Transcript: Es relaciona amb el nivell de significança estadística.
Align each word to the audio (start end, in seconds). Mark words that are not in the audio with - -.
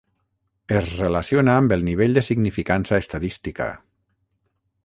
Es 0.79 0.87
relaciona 1.01 1.57
amb 1.63 1.75
el 1.77 1.85
nivell 1.89 2.17
de 2.19 2.25
significança 2.31 3.01
estadística. 3.05 3.73